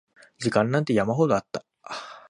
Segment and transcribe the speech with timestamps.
[0.39, 1.63] 時間なんて山ほどあった